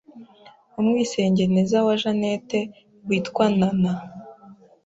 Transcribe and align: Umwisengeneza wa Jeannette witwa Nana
Umwisengeneza 0.79 1.77
wa 1.87 1.95
Jeannette 2.01 2.59
witwa 3.07 3.45
Nana 3.59 3.93